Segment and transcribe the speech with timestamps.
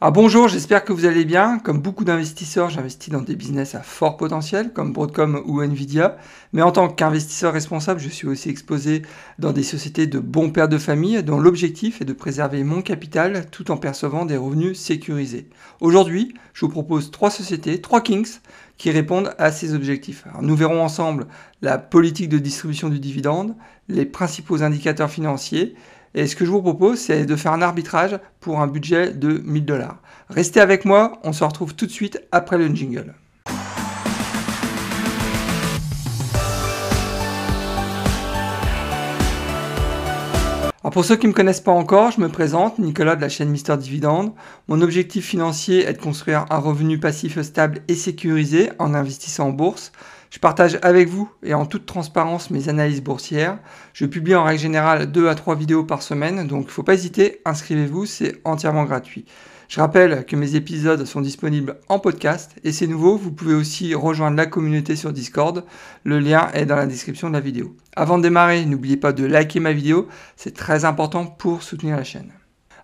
[0.00, 1.58] Ah bonjour, j'espère que vous allez bien.
[1.58, 6.18] Comme beaucoup d'investisseurs, j'investis dans des business à fort potentiel comme Broadcom ou Nvidia.
[6.52, 9.02] Mais en tant qu'investisseur responsable, je suis aussi exposé
[9.40, 13.46] dans des sociétés de bons pères de famille dont l'objectif est de préserver mon capital
[13.50, 15.50] tout en percevant des revenus sécurisés.
[15.80, 18.38] Aujourd'hui, je vous propose trois sociétés, trois Kings,
[18.76, 20.26] qui répondent à ces objectifs.
[20.40, 21.26] nous verrons ensemble
[21.60, 23.56] la politique de distribution du dividende,
[23.88, 25.74] les principaux indicateurs financiers
[26.14, 29.42] et ce que je vous propose, c'est de faire un arbitrage pour un budget de
[29.44, 30.00] 1000 dollars.
[30.30, 33.14] Restez avec moi, on se retrouve tout de suite après le jingle.
[40.90, 43.50] pour ceux qui ne me connaissent pas encore, je me présente, Nicolas de la chaîne
[43.50, 44.32] Mister Dividende.
[44.68, 49.50] Mon objectif financier est de construire un revenu passif stable et sécurisé en investissant en
[49.50, 49.92] bourse.
[50.30, 53.58] Je partage avec vous et en toute transparence mes analyses boursières.
[53.94, 56.82] Je publie en règle générale 2 à 3 vidéos par semaine, donc il ne faut
[56.82, 59.24] pas hésiter, inscrivez-vous, c'est entièrement gratuit.
[59.68, 63.94] Je rappelle que mes épisodes sont disponibles en podcast et c'est nouveau, vous pouvez aussi
[63.94, 65.64] rejoindre la communauté sur Discord.
[66.04, 67.74] Le lien est dans la description de la vidéo.
[67.96, 72.04] Avant de démarrer, n'oubliez pas de liker ma vidéo, c'est très important pour soutenir la
[72.04, 72.32] chaîne.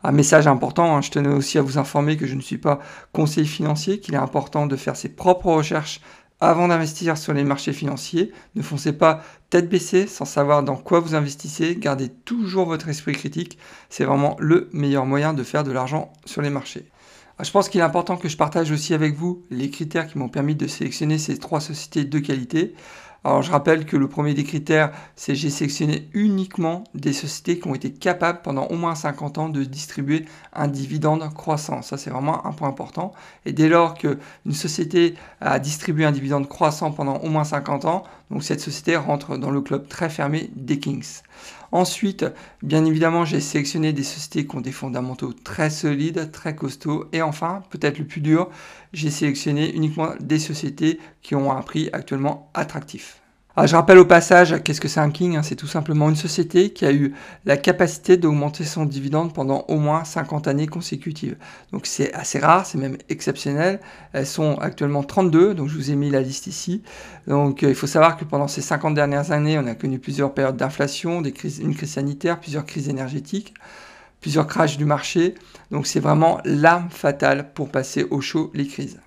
[0.02, 2.80] Un message important, hein, je tenais aussi à vous informer que je ne suis pas
[3.12, 6.02] conseiller financier, qu'il est important de faire ses propres recherches
[6.40, 11.00] avant d'investir sur les marchés financiers, ne foncez pas tête baissée sans savoir dans quoi
[11.00, 11.76] vous investissez.
[11.76, 13.58] Gardez toujours votre esprit critique.
[13.88, 16.90] C'est vraiment le meilleur moyen de faire de l'argent sur les marchés.
[17.38, 20.18] Ah, je pense qu'il est important que je partage aussi avec vous les critères qui
[20.18, 22.74] m'ont permis de sélectionner ces trois sociétés de qualité.
[23.26, 27.66] Alors je rappelle que le premier des critères, c'est j'ai sélectionné uniquement des sociétés qui
[27.66, 31.80] ont été capables pendant au moins 50 ans de distribuer un dividende croissant.
[31.80, 33.14] Ça c'est vraiment un point important.
[33.46, 34.18] Et dès lors qu'une
[34.52, 39.38] société a distribué un dividende croissant pendant au moins 50 ans, donc cette société rentre
[39.38, 41.22] dans le club très fermé des Kings.
[41.72, 42.24] Ensuite,
[42.62, 47.06] bien évidemment, j'ai sélectionné des sociétés qui ont des fondamentaux très solides, très costauds.
[47.12, 48.48] Et enfin, peut-être le plus dur,
[48.92, 53.13] j'ai sélectionné uniquement des sociétés qui ont un prix actuellement attractif.
[53.56, 56.16] Ah, je rappelle au passage, qu'est-ce que c'est un king hein, C'est tout simplement une
[56.16, 61.36] société qui a eu la capacité d'augmenter son dividende pendant au moins 50 années consécutives.
[61.70, 63.78] Donc c'est assez rare, c'est même exceptionnel.
[64.12, 66.82] Elles sont actuellement 32, donc je vous ai mis la liste ici.
[67.28, 70.34] Donc euh, il faut savoir que pendant ces 50 dernières années, on a connu plusieurs
[70.34, 73.54] périodes d'inflation, une crise sanitaire, plusieurs crises énergétiques,
[74.20, 75.36] plusieurs crashs du marché.
[75.70, 78.98] Donc c'est vraiment l'arme fatale pour passer au chaud les crises.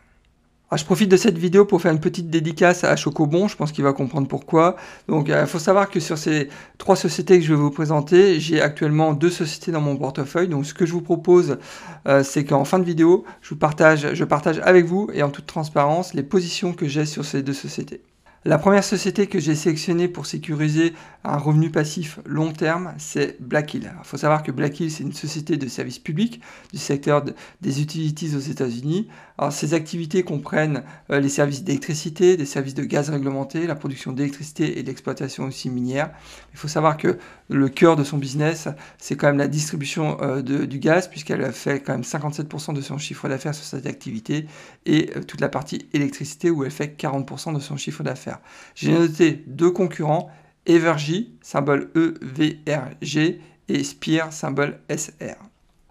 [0.69, 3.71] Ah, je profite de cette vidéo pour faire une petite dédicace à Chocobon, je pense
[3.71, 4.75] qu'il va comprendre pourquoi.
[5.07, 8.41] Donc il euh, faut savoir que sur ces trois sociétés que je vais vous présenter,
[8.41, 10.49] j'ai actuellement deux sociétés dans mon portefeuille.
[10.49, 11.57] Donc ce que je vous propose,
[12.05, 16.23] euh, c'est qu'en fin de vidéo, je, partage avec vous et en toute transparence les
[16.23, 18.01] positions que j'ai sur ces deux sociétés.
[18.47, 20.93] La première société que j'ai sélectionnée pour sécuriser
[21.25, 23.91] un revenu passif long terme, c'est Black Hill.
[24.01, 26.39] Il faut savoir que Black Hill, c'est une société de services publics
[26.71, 27.25] du secteur
[27.59, 29.09] des utilities aux États-Unis.
[29.51, 34.79] Ces activités comprennent euh, les services d'électricité, des services de gaz réglementé, la production d'électricité
[34.79, 36.11] et l'exploitation aussi minière.
[36.53, 37.19] Il faut savoir que
[37.49, 41.79] le cœur de son business, c'est quand même la distribution euh, du gaz, puisqu'elle fait
[41.81, 44.47] quand même 57% de son chiffre d'affaires sur cette activité,
[44.85, 48.39] et euh, toute la partie électricité où elle fait 40% de son chiffre d'affaires.
[48.75, 50.29] J'ai noté deux concurrents,
[50.65, 55.35] Evergy, symbole EVRG, et Spire, symbole SR.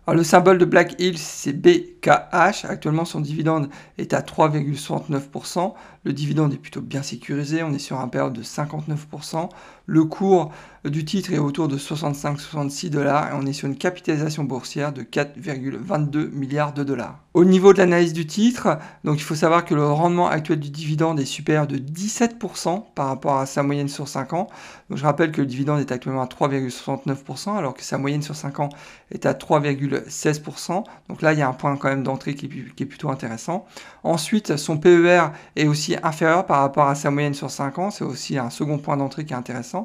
[0.09, 2.65] Alors, le symbole de Black Hills, c'est BKH.
[2.65, 3.69] Actuellement, son dividende
[3.99, 5.75] est à 3,69%.
[6.05, 7.65] Le dividende est plutôt bien sécurisé.
[7.65, 9.49] On est sur un période de 59%.
[9.87, 10.51] Le cours
[10.85, 15.03] du titre est autour de 65-66 dollars et on est sur une capitalisation boursière de
[15.03, 17.21] 4,22 milliards de dollars.
[17.35, 20.71] Au niveau de l'analyse du titre, donc il faut savoir que le rendement actuel du
[20.71, 24.47] dividende est supérieur de 17% par rapport à sa moyenne sur 5 ans.
[24.89, 28.35] Donc je rappelle que le dividende est actuellement à 3,69% alors que sa moyenne sur
[28.35, 28.69] 5 ans
[29.11, 30.85] est à 3,16%.
[31.09, 33.67] Donc là, il y a un point quand même d'entrée qui, qui est plutôt intéressant.
[34.03, 35.27] Ensuite, son PER
[35.57, 37.91] est aussi inférieur par rapport à sa moyenne sur 5 ans.
[37.91, 39.76] C'est aussi un second point d'entrée qui est intéressant.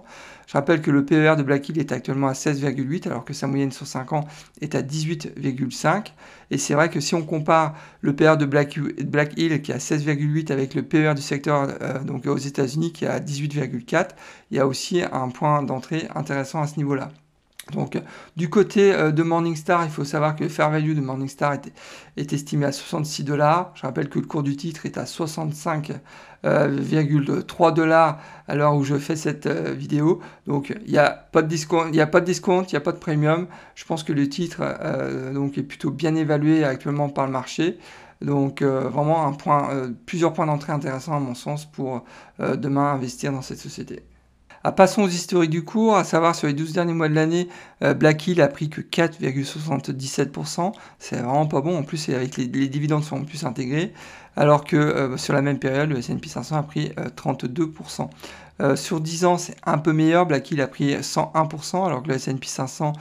[0.47, 3.47] Je rappelle que le PER de Black Hill est actuellement à 16,8 alors que sa
[3.47, 4.27] moyenne sur 5 ans
[4.59, 6.07] est à 18,5.
[6.51, 8.75] Et c'est vrai que si on compare le PER de Black,
[9.37, 13.05] Hill qui est à 16,8 avec le PER du secteur euh, donc aux États-Unis qui
[13.05, 14.09] est à 18,4,
[14.51, 17.09] il y a aussi un point d'entrée intéressant à ce niveau-là.
[17.69, 17.97] Donc,
[18.35, 21.53] du côté euh, de Morningstar, il faut savoir que le fair value de Morningstar
[22.17, 23.71] est, estimé à 66 dollars.
[23.75, 25.99] Je rappelle que le cours du titre est à 65,3
[26.45, 30.21] euh, dollars à l'heure où je fais cette euh, vidéo.
[30.47, 33.47] Donc, il n'y a pas de discount, il n'y a pas de premium.
[33.75, 34.61] Je pense que le titre
[35.33, 37.77] donc, est plutôt bien évalué actuellement par le marché.
[38.21, 42.03] Donc, vraiment un plusieurs points d'entrée intéressants à mon sens pour
[42.39, 44.03] demain investir dans cette société.
[44.63, 47.49] Ah, passons aux historiques du cours, à savoir sur les 12 derniers mois de l'année,
[47.83, 50.71] euh, Black Hill a pris que 4,77%.
[50.99, 53.91] C'est vraiment pas bon, en plus avec les, dividendes sont plus intégrés,
[54.35, 58.07] alors que euh, sur la même période, le S&P 500 a pris 32%.
[58.61, 62.09] Euh, sur 10 ans, c'est un peu meilleur, Black Hill a pris 101%, alors que
[62.09, 62.99] le S&P 500 euh,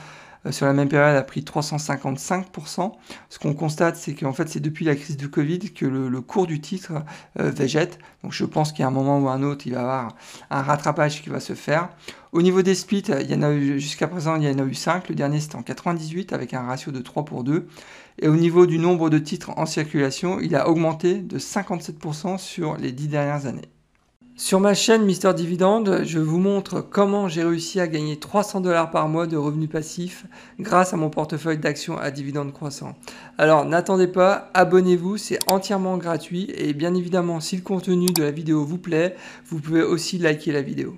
[0.49, 2.93] sur la même période a pris 355%.
[3.29, 6.47] Ce qu'on constate, c'est qu'en fait, c'est depuis la crise du Covid que le, cours
[6.47, 6.93] du titre
[7.39, 7.99] euh, végète.
[8.23, 10.15] Donc je pense qu'il y a un moment ou un autre, il va y avoir
[10.49, 11.89] un rattrapage qui va se faire.
[12.31, 14.63] Au niveau des splits, il y en a eu jusqu'à présent, il y en a
[14.63, 15.09] eu 5.
[15.09, 17.67] Le dernier, c'était en 98 avec un ratio de 3 pour 2.
[18.19, 22.77] Et au niveau du nombre de titres en circulation, il a augmenté de 57% sur
[22.77, 23.69] les 10 dernières années.
[24.37, 28.89] Sur ma chaîne Mister Dividende, je vous montre comment j'ai réussi à gagner 300 dollars
[28.89, 30.25] par mois de revenus passifs
[30.59, 32.95] grâce à mon portefeuille d'actions à dividendes croissants.
[33.37, 38.31] Alors n'attendez pas, abonnez-vous, c'est entièrement gratuit et bien évidemment si le contenu de la
[38.31, 39.15] vidéo vous plaît,
[39.47, 40.95] vous pouvez aussi liker la vidéo.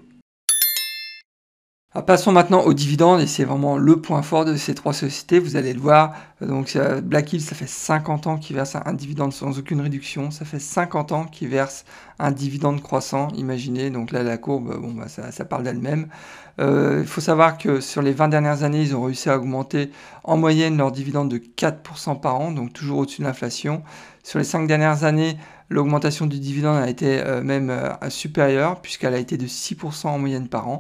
[1.96, 5.38] Ah, passons maintenant aux dividendes et c'est vraiment le point fort de ces trois sociétés.
[5.38, 6.16] Vous allez le voir.
[6.42, 10.32] Donc Black Hill, ça fait 50 ans qu'il verse un dividende sans aucune réduction.
[10.32, 11.86] Ça fait 50 ans qu'il verse
[12.18, 13.28] un dividende croissant.
[13.36, 13.92] Imaginez.
[13.92, 16.08] Donc là, la courbe, bon, bah, ça, parle d'elle-même.
[16.60, 19.92] Euh, il faut savoir que sur les 20 dernières années, ils ont réussi à augmenter
[20.24, 23.84] en moyenne leur dividende de 4% par an, donc toujours au-dessus de l'inflation.
[24.24, 25.38] Sur les 5 dernières années,
[25.70, 30.18] l'augmentation du dividende a été euh, même euh, supérieure puisqu'elle a été de 6% en
[30.18, 30.80] moyenne par an.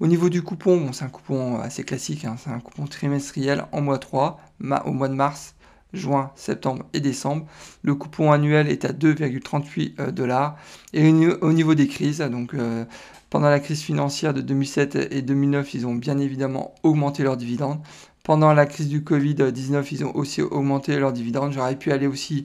[0.00, 3.82] Au niveau du coupon, c'est un coupon assez classique, hein, c'est un coupon trimestriel en
[3.82, 4.40] mois 3,
[4.86, 5.54] au mois de mars,
[5.92, 7.44] juin, septembre et décembre.
[7.82, 10.56] Le coupon annuel est à 2,38 euh, dollars.
[10.94, 12.84] Et au niveau des crises, euh,
[13.28, 17.80] pendant la crise financière de 2007 et 2009, ils ont bien évidemment augmenté leurs dividendes.
[18.22, 21.52] Pendant la crise du Covid-19, ils ont aussi augmenté leurs dividendes.
[21.52, 22.44] J'aurais pu aller aussi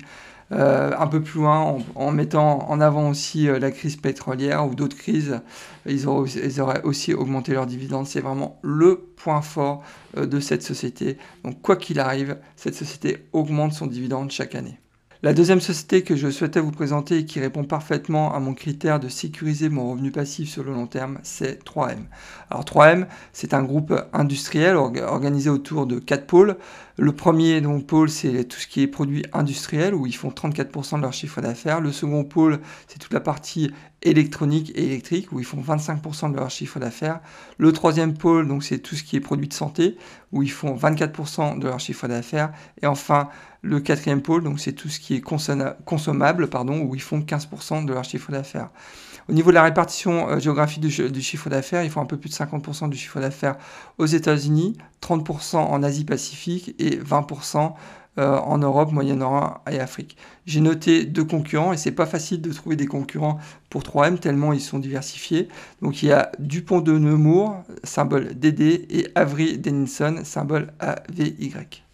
[0.52, 4.76] euh, un peu plus loin en, mettant en avant aussi euh, la crise pétrolière ou
[4.76, 5.42] d'autres crises.
[5.88, 8.06] Ils, auraient aussi augmenté leurs dividendes.
[8.06, 9.84] C'est vraiment le point fort
[10.18, 11.18] euh, de cette société.
[11.44, 14.80] Donc quoi qu'il arrive, cette société augmente son dividende chaque année.
[15.24, 19.00] La deuxième société que je souhaitais vous présenter et qui répond parfaitement à mon critère
[19.00, 22.00] de sécuriser mon revenu passif sur le long terme, c'est 3M.
[22.50, 26.58] Alors 3M, c'est un groupe industriel organisé autour de quatre pôles.
[26.98, 30.96] Le premier donc, pôle, c'est tout ce qui est produit industriel, où ils font 34%
[30.96, 31.82] de leur chiffre d'affaires.
[31.82, 33.70] Le second pôle, c'est toute la partie
[34.02, 37.20] électronique et électrique, où ils font 25% de leur chiffre d'affaires.
[37.58, 39.98] Le troisième pôle, donc c'est tout ce qui est produit de santé,
[40.32, 42.54] où ils font 24% de leur chiffre d'affaires.
[42.82, 43.28] Et enfin,
[43.62, 47.84] le quatrième pôle, donc c'est tout ce qui est consommable, pardon, où ils font 15%
[47.84, 48.70] de leur chiffre d'affaires.
[49.28, 52.30] Au niveau de la répartition euh, géographique du, chiffre d'affaires, ils font un peu plus
[52.30, 53.56] de 50% du chiffre d'affaires
[53.98, 57.74] aux États-Unis, 30% en Asie-Pacifique et 20%
[58.18, 60.16] euh, en Europe, Moyen-Orient et Afrique.
[60.46, 63.40] J'ai noté deux concurrents et c'est pas facile de trouver des concurrents
[63.70, 65.50] pour 3M tellement ils sont diversifiés.
[65.82, 71.85] Donc il y a Dupont de Nemours, symbole DD, et Avery Dennison, symbole AVY.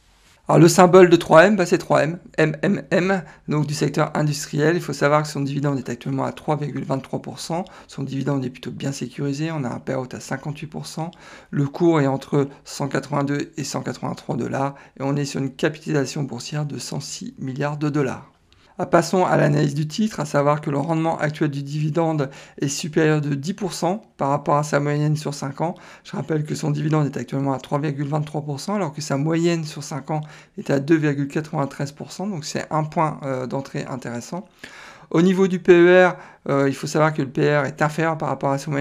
[0.52, 4.76] Alors le symbole de 3M, bah, c'est 3M, MMM, donc du secteur industriel.
[4.76, 7.64] Il faut savoir que son dividende est actuellement à 3,23%.
[7.88, 9.50] Son dividende est plutôt bien sécurisé.
[9.50, 11.10] On a un payout à 58%.
[11.52, 14.76] Le cours est entre 182 et 183 dollars.
[15.00, 18.31] Et on est sur une capitalisation boursière de 106 milliards de dollars.
[18.84, 22.68] Ah, passons à l'analyse du titre, à savoir que le rendement actuel du dividende est
[22.68, 25.76] supérieur de 10% par rapport à sa moyenne sur 5 ans.
[26.04, 30.10] Je rappelle que son dividende est actuellement à 3,23% alors que sa moyenne sur 5
[30.10, 30.22] ans
[30.58, 34.48] est à 2,93%, donc c'est un point euh, d'entrée intéressant.
[35.12, 36.12] Au niveau du PER,
[36.50, 38.72] euh, il faut savoir que le PER est inférieur par rapport à sa,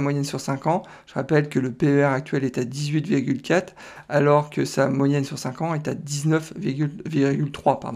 [0.00, 0.82] moyenne, sur 5 ans.
[1.06, 3.74] Je rappelle que le PER actuel est à 18,4
[4.08, 7.92] alors que sa moyenne sur 5 ans est à 19,3.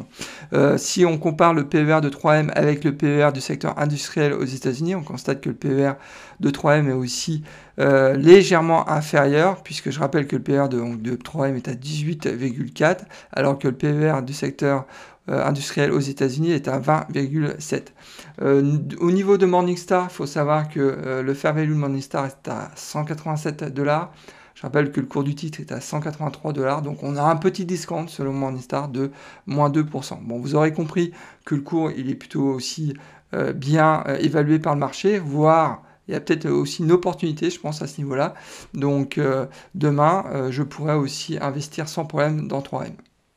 [0.53, 4.45] Euh, si on compare le PER de 3M avec le PER du secteur industriel aux
[4.45, 5.93] États-Unis, on constate que le PER
[6.41, 7.43] de 3M est aussi
[7.79, 12.99] euh, légèrement inférieur, puisque je rappelle que le PER de, de 3M est à 18,4
[13.33, 14.87] alors que le PER du secteur
[15.29, 17.83] industriel aux États-Unis est à 20,7.
[18.43, 22.27] Euh, au niveau de Morningstar, il faut savoir que euh, le fair value de Morningstar
[22.27, 24.13] est à 187 dollars.
[24.55, 27.37] Je rappelle que le cours du titre est à 183 dollars, donc on a un
[27.37, 29.11] petit discount selon Morningstar de
[29.47, 30.19] moins 2%.
[30.23, 31.13] Bon, vous aurez compris
[31.47, 32.95] que le cours il est plutôt aussi
[33.55, 37.81] bien évalué par le marché, voire il y a peut-être aussi une opportunité, je pense,
[37.81, 38.35] à ce niveau-là.
[38.75, 39.19] Donc
[39.75, 42.93] demain, je pourrais aussi investir sans problème dans 3M.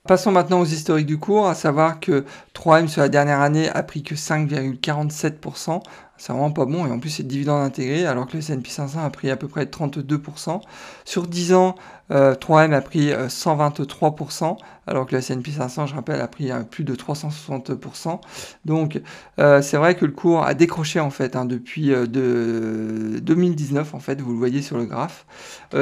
[0.05, 3.83] Passons maintenant aux historiques du cours, à savoir que 3M sur la dernière année a
[3.83, 5.81] pris que 5,47%,
[6.17, 6.85] C'est vraiment pas bon.
[6.85, 9.47] Et en plus, c'est dividende intégré, alors que le S&P 500 a pris à peu
[9.47, 10.61] près 32%.
[11.05, 11.75] Sur 10 ans,
[12.11, 14.55] 3M euh, a pris 123%, euh,
[14.85, 18.19] alors que le S&P 500, je rappelle, a pris euh, plus de 360%.
[18.65, 19.01] Donc,
[19.37, 24.21] c'est vrai que le cours a décroché en fait hein, depuis de 2019, en fait,
[24.21, 25.25] vous le voyez sur le graphe.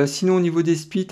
[0.05, 1.07] sinon, au niveau des splits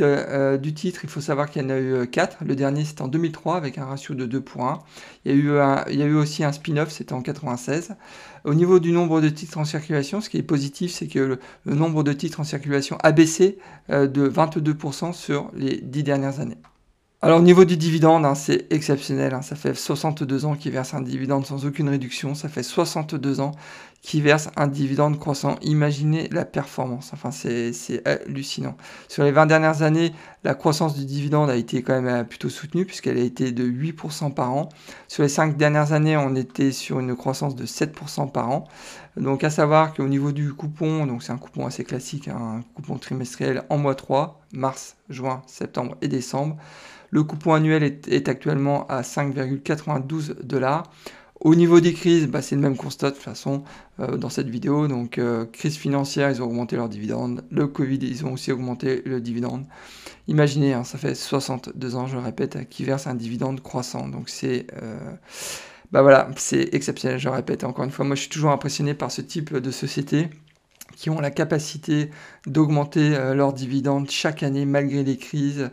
[0.60, 2.38] du titre, il faut savoir qu'il y en a eu 4.
[2.46, 4.80] Le dernier, c'était en 2003 avec un ratio de 2 pour 1.
[5.26, 7.96] Il y a eu, il y a eu aussi un spin-off, c'était en 96.
[8.44, 11.40] Au niveau du nombre de titres en circulation, ce qui est positif, c'est que le,
[11.66, 13.58] nombre de titres en circulation a baissé
[13.90, 16.58] euh, de 22% sur les 10 dernières années.
[17.22, 19.34] Alors au niveau du dividende, hein, c'est exceptionnel.
[19.34, 19.42] Hein.
[19.42, 22.34] ça fait 62 ans qu'ils versent un dividende sans aucune réduction.
[22.34, 23.52] Ça fait 62 ans
[24.02, 25.58] qu'ils versent un dividende croissant.
[25.62, 27.12] Imaginez la performance.
[27.14, 28.76] Enfin, c'est hallucinant.
[29.08, 30.14] Sur les 20 dernières années,
[30.44, 33.64] la croissance du dividende a été quand même euh, plutôt soutenue puisqu'elle a été de
[33.64, 34.70] 8% par an.
[35.08, 38.64] Sur les 5 dernières années, on était sur une croissance de 7% par an.
[39.18, 42.62] Donc à savoir qu'au niveau du coupon, donc c'est un coupon assez classique, hein, un
[42.74, 46.56] coupon trimestriel en mois 3, mars, juin, septembre et décembre.
[47.12, 50.84] Le coupon annuel est, actuellement à 5,92 dollars.
[51.42, 53.64] Au niveau des crises, bah, c'est le même constat de toute façon
[54.02, 54.88] euh, dans cette vidéo.
[54.90, 57.46] Donc, euh, crise financière, ils ont augmenté leur dividende.
[57.50, 59.66] Le Covid, ils ont aussi augmenté le dividende.
[60.28, 64.10] Imaginez, hein, ça fait 62 ans, je répète, qu'ils versent un dividende croissant.
[64.10, 64.68] Donc, c'est.
[64.82, 65.00] Euh,
[65.94, 68.06] bah voilà, c'est exceptionnel, je répète encore une fois.
[68.06, 70.30] Moi, je suis toujours impressionné par ce type de société
[70.96, 72.12] qui ont la capacité
[72.46, 75.72] d'augmenter leur dividende chaque année malgré les crises,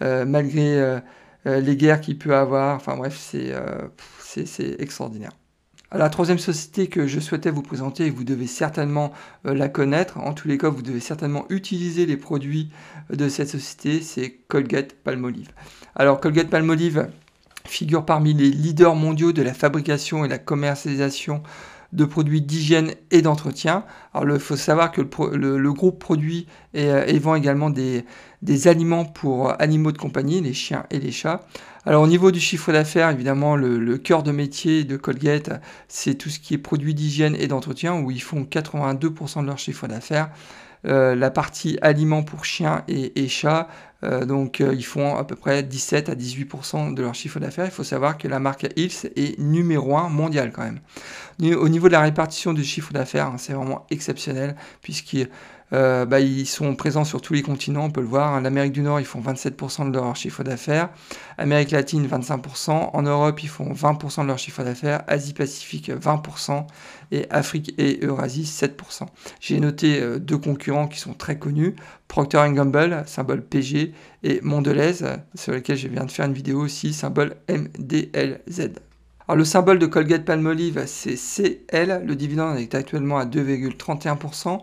[0.00, 1.00] malgré
[1.44, 2.76] les guerres qu'il peut avoir.
[2.76, 5.32] Enfin bref, c'est extraordinaire.
[5.90, 9.10] La troisième société que je souhaitais vous présenter, vous devez certainement
[9.44, 12.70] la connaître, en tous les cas vous devez certainement utiliser les produits
[13.10, 15.48] de cette société, c'est Colgate Palmolive.
[15.94, 17.08] Alors Colgate Palmolive
[17.64, 21.42] figure parmi les leaders mondiaux de la fabrication et la commercialisation
[21.92, 23.84] de produits d'hygiène et d'entretien.
[24.12, 28.04] Alors il faut savoir que le, groupe produit et, vend également des,
[28.66, 31.46] aliments pour animaux de compagnie, les chiens et les chats.
[31.86, 35.50] Alors au niveau du chiffre d'affaires, évidemment, le, cœur de métier de Colgate,
[35.88, 39.58] c'est tout ce qui est produits d'hygiène et d'entretien, où ils font 82% de leur
[39.58, 40.30] chiffre d'affaires.
[40.86, 43.68] Euh, la partie aliments pour chiens et, chats,
[44.04, 47.64] euh, donc euh, ils font à peu près 17 à 18% de leur chiffre d'affaires.
[47.64, 50.80] Il faut savoir que la marque Hills est numéro 1 mondial quand même.
[51.56, 55.28] Au niveau de la répartition du chiffre d'affaires, hein, c'est vraiment exceptionnel puisqu'ils
[55.72, 58.40] euh, bah, ils sont présents sur tous les continents, on peut le voir.
[58.40, 60.90] L'Amérique du Nord, ils font 27% de leur chiffre d'affaires.
[61.36, 62.90] Amérique latine, 25%.
[62.92, 65.02] En Europe, ils font 20% de leur chiffre d'affaires.
[65.06, 66.66] Asie-Pacifique, 20%.
[67.10, 69.06] Et Afrique et Eurasie, 7%.
[69.40, 71.76] J'ai noté euh, deux concurrents qui sont très connus.
[72.06, 76.94] Procter Gamble, symbole PG, et Mondelez, sur lequel je viens de faire une vidéo aussi,
[76.94, 78.72] symbole MDLZ.
[79.28, 82.02] Alors le symbole de Colgate Palmolive, c'est CL.
[82.06, 84.58] Le dividende est actuellement à 2,31%.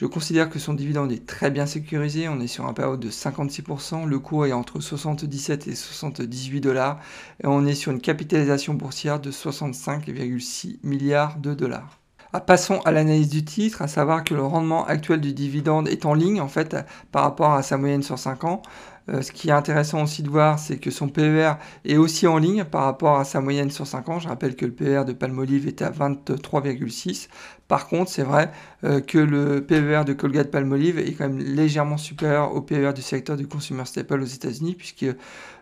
[0.00, 2.26] Je considère que son dividende est très bien sécurisé.
[2.26, 4.06] On est sur un période de 56%.
[4.06, 6.98] Le cours est entre 77 et 78 dollars.
[7.44, 12.00] Et on est sur une capitalisation boursière de 65,6 milliards de dollars.
[12.32, 16.06] Ah, passons à l'analyse du titre, à savoir que le rendement actuel du dividende est
[16.06, 16.76] en ligne en fait
[17.12, 18.62] par rapport à sa moyenne sur 5 ans.
[19.10, 21.52] Euh, ce qui est intéressant aussi de voir, c'est que son PER
[21.84, 24.18] est aussi en ligne par rapport à sa moyenne sur 5 ans.
[24.20, 27.28] Je rappelle que le PER de Palmolive est à 23,6.
[27.66, 28.50] Par contre, c'est vrai
[28.84, 33.02] euh, que le PER de Colgate Palmolive est quand même légèrement supérieur au PER du
[33.02, 35.06] secteur du consumer staple aux États-Unis, puisque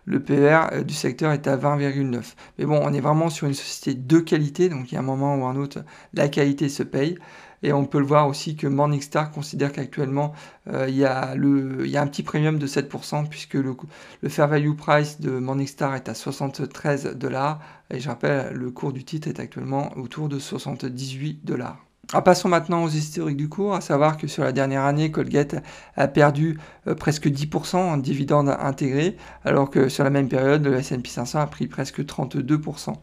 [0.05, 2.35] le PER euh, du secteur est à 20,9.
[2.59, 5.05] Mais bon, on est vraiment sur une société de qualité, donc il y a un
[5.05, 7.19] moment ou un autre, la qualité se paye.
[7.63, 10.33] Et on peut le voir aussi que Morningstar considère qu'actuellement,
[10.69, 13.77] euh, il, y a un petit premium de 7%, puisque le,
[14.23, 17.61] le fair value price de Morningstar est à 73 dollars.
[17.91, 21.89] Et je rappelle, le cours du titre est actuellement autour de 78 dollars.
[22.15, 25.57] Ah, passons maintenant aux historiques du cours, à savoir que sur la dernière année, Colgate
[25.95, 30.77] a perdu euh, presque 10% en dividendes intégrés, alors que sur la même période, le
[30.77, 32.95] S&P 500 a pris presque 32%.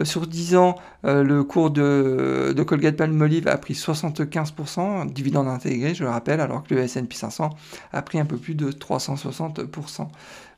[0.00, 5.04] Euh, sur 10 ans, euh, le cours de, de Colgate Palmolive a pris 75% en
[5.04, 7.50] dividendes intégrés, je le rappelle, alors que le S&P 500
[7.92, 10.08] a pris un peu plus de 360%.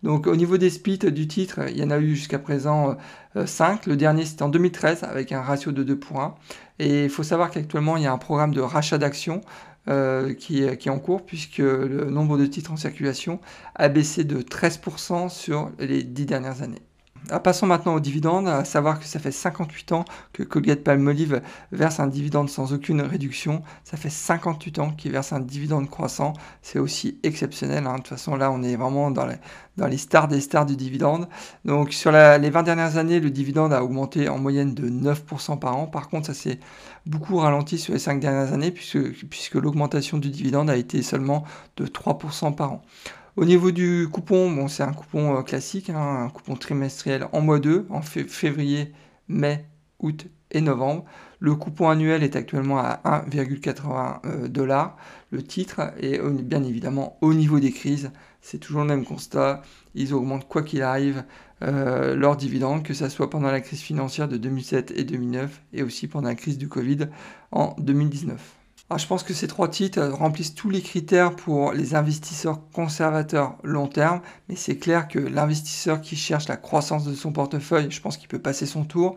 [0.03, 2.97] Donc au niveau des splits du titre, il y en a eu jusqu'à présent
[3.45, 3.85] 5.
[3.85, 6.35] Le dernier c'était en 2013 avec un ratio de 2 pour 1.
[6.79, 9.43] Et il faut savoir qu'actuellement, il y a un programme de rachat d'actions
[9.89, 13.41] euh, qui, est, en cours, puisque le nombre de titres en circulation
[13.75, 16.83] a baissé de 13% sur les 10 dernières années.
[17.29, 21.43] Ah, passons maintenant aux dividendes, à savoir que ça fait 58 ans que Colgate Palmolive
[21.71, 23.63] verse un dividende sans aucune réduction.
[23.85, 26.33] Ça fait 58 ans qu'il verse un dividende croissant.
[26.63, 27.87] C'est aussi exceptionnel.
[27.87, 27.93] Hein.
[27.93, 31.29] De toute façon, là, on est vraiment dans les, stars des stars du dividende.
[31.65, 35.77] Donc, sur les 20 dernières années, le dividende a augmenté en moyenne de 9% par
[35.77, 35.87] an.
[35.87, 36.59] Par contre, ça s'est
[37.07, 41.45] beaucoup ralenti sur les 5 dernières années puisque, puisque l'augmentation du dividende a été seulement
[41.77, 42.83] de 3% par an.
[43.41, 47.41] Au niveau du coupon, bon, c'est un coupon euh, classique, hein, un coupon trimestriel en
[47.41, 48.93] mois 2, en février,
[49.29, 49.65] mai,
[49.99, 51.07] août et novembre.
[51.39, 54.99] Le coupon annuel est actuellement à 1,80 euh, dollars.
[55.31, 58.11] Le titre est bien évidemment au niveau des crises.
[58.43, 59.63] C'est toujours le même constat.
[59.95, 61.25] Ils augmentent quoi qu'il arrive
[61.63, 65.83] euh, leurs dividendes, que ce soit pendant la crise financière de 2007 et 2009 et
[65.83, 67.09] aussi pendant la crise du Covid
[67.53, 68.60] en 2019.
[68.93, 73.57] Ah, je pense que ces trois titres remplissent tous les critères pour les investisseurs conservateurs
[73.63, 78.01] long terme, mais c'est clair que l'investisseur qui cherche la croissance de son portefeuille, je
[78.01, 79.15] pense qu'il peut passer son tour.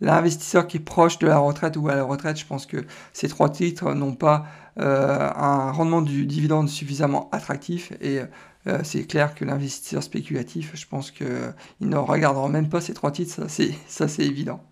[0.00, 3.28] L'investisseur qui est proche de la retraite ou à la retraite, je pense que ces
[3.28, 4.46] trois titres n'ont pas
[4.78, 8.20] euh, un rendement du dividende suffisamment attractif et
[8.66, 11.26] euh, c'est clair que l'investisseur spéculatif, je pense qu'il
[11.80, 13.48] ne regardera même pas ces trois titres,
[13.86, 14.62] ça c'est évident.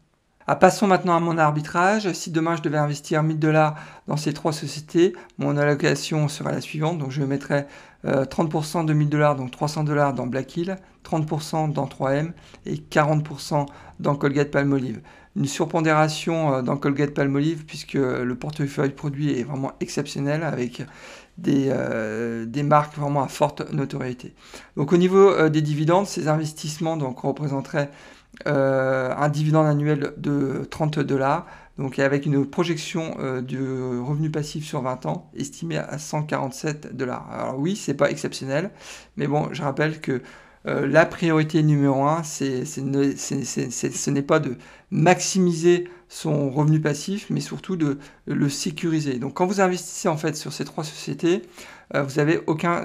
[0.50, 2.10] Ah, passons maintenant à mon arbitrage.
[2.14, 3.76] Si demain je devais investir 1000 dollars
[4.06, 6.96] dans ces trois sociétés, mon allocation serait la suivante.
[6.96, 7.66] Donc je mettrais
[8.06, 12.32] 30% de 1000 dollars, donc 300 dollars dans Black Hill, 30% dans 3M
[12.64, 13.66] et 40%
[14.00, 15.02] dans Colgate Palmolive.
[15.36, 20.82] Une surpondération euh, dans Colgate Palmolive puisque le portefeuille produit est vraiment exceptionnel avec
[21.38, 24.34] des, euh, marques vraiment à forte notoriété.
[24.76, 30.66] Donc au niveau euh, des dividendes, ces investissements donc, représenteraient euh, un dividende annuel de
[30.70, 31.46] 30 dollars,
[31.78, 37.28] donc avec une projection euh, du revenu passif sur 20 ans estimée à 147 dollars.
[37.32, 38.70] Alors oui, c'est pas exceptionnel,
[39.16, 40.20] mais bon, je rappelle que
[40.66, 44.56] euh, la priorité numéro un, c'est, ce n'est pas de
[44.90, 49.20] maximiser son revenu passif, mais surtout de le sécuriser.
[49.20, 51.42] Donc quand vous investissez en fait sur ces trois sociétés,
[51.94, 52.82] vous n'avez aucun,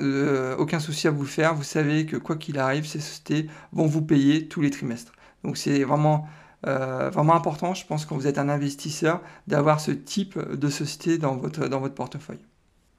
[0.58, 1.56] aucun souci à vous faire.
[1.56, 5.14] Vous savez que quoi qu'il arrive, ces sociétés vont vous payer tous les trimestres.
[5.44, 6.28] Donc c'est vraiment,
[6.68, 11.18] euh, vraiment important, je pense, quand vous êtes un investisseur, d'avoir ce type de société
[11.18, 12.46] dans votre, dans votre portefeuille.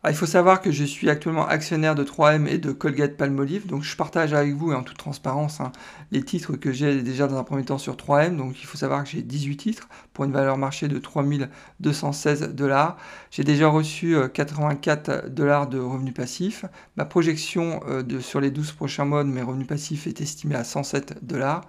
[0.07, 3.67] Ah, il faut savoir que je suis actuellement actionnaire de 3M et de Colgate Palmolive,
[3.67, 5.73] donc je partage avec vous en toute transparence hein,
[6.13, 8.37] les titres que j'ai déjà dans un premier temps sur 3M.
[8.37, 12.99] Donc il faut savoir que j'ai 18 titres pour une valeur marché de 3216 dollars.
[13.31, 16.67] J'ai déjà reçu 84 euh, dollars de revenus passifs.
[16.97, 20.65] Ma projection euh, sur les 12 prochains mois de mes revenus passifs est estimée à
[20.65, 21.63] 107 dollars.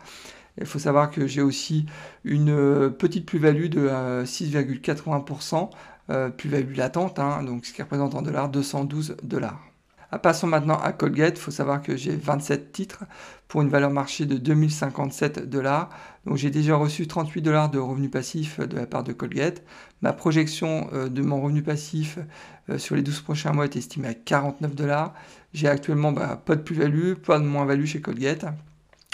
[0.60, 1.86] Il faut savoir que j'ai aussi
[2.24, 3.90] une euh, petite plus-value de
[4.24, 5.70] 6,80%,
[6.10, 9.60] euh, euh, plus-value latente, hein, donc ce qui représente en dollars 212 dollars.
[10.12, 11.38] Ah, passons maintenant à Colgate.
[11.38, 13.04] Il faut savoir que j'ai 27 titres
[13.48, 15.90] pour une valeur marché de 2057 dollars.
[16.26, 19.64] Donc j'ai déjà reçu 38 dollars de revenus passifs de la part de Colgate.
[20.02, 22.20] Ma projection de mon revenu passif
[22.78, 25.14] sur les 12 prochains mois est estimée à 49 dollars.
[25.54, 28.46] J'ai actuellement bah, pas de plus-value, pas de moins-value chez Colgate.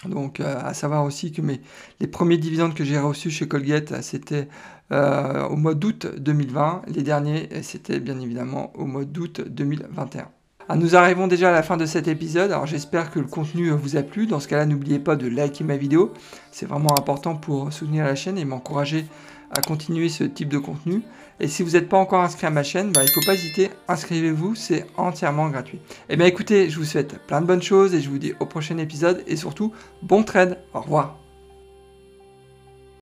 [0.05, 1.61] Donc, euh, à savoir aussi que mes,
[1.99, 4.47] les premiers dividendes que j'ai reçus chez Colgate, euh, c'était
[4.91, 6.83] euh, au mois d'août 2020.
[6.87, 10.27] Les derniers, c'était bien évidemment au mois d'août 2021.
[10.69, 13.69] Ah, nous arrivons déjà à la fin de cet épisode, alors j'espère que le contenu
[13.71, 14.25] vous a plu.
[14.25, 16.13] Dans ce cas-là, n'oubliez pas de liker ma vidéo.
[16.51, 19.05] C'est vraiment important pour soutenir la chaîne et m'encourager
[19.51, 21.01] à continuer ce type de contenu.
[21.41, 23.33] Et si vous n'êtes pas encore inscrit à ma chaîne, bah, il ne faut pas
[23.33, 25.79] hésiter, inscrivez-vous, c'est entièrement gratuit.
[26.07, 28.33] Et eh bien écoutez, je vous souhaite plein de bonnes choses et je vous dis
[28.39, 29.73] au prochain épisode et surtout,
[30.03, 31.20] bon trade, au revoir.